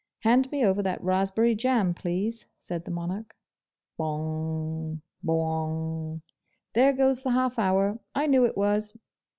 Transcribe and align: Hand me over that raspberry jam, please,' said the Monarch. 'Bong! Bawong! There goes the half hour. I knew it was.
Hand 0.21 0.51
me 0.51 0.65
over 0.65 0.81
that 0.81 1.03
raspberry 1.03 1.53
jam, 1.53 1.93
please,' 1.93 2.47
said 2.57 2.85
the 2.85 2.89
Monarch. 2.89 3.35
'Bong! 3.97 5.03
Bawong! 5.23 6.23
There 6.73 6.93
goes 6.93 7.21
the 7.21 7.29
half 7.29 7.59
hour. 7.59 7.99
I 8.15 8.25
knew 8.25 8.43
it 8.43 8.57
was. 8.57 8.97